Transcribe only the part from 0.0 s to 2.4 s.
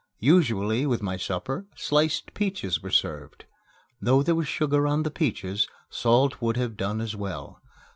Usually, with my supper, sliced